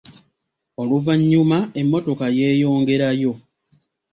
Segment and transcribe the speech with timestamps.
[0.81, 3.33] Oluvannyuma emmotoka yeeyongerayo.